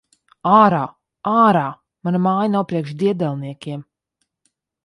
Ārā! 0.51 0.79
Ārā! 1.33 1.65
Mana 2.09 2.23
māja 2.29 2.49
nav 2.57 2.67
priekš 2.73 2.99
diedelniekiem! 3.03 3.89